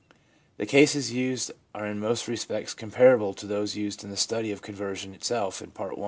[0.57, 4.63] The cases used are in most respects comparable to those used in the study of
[4.63, 5.99] conversion itself in Part I.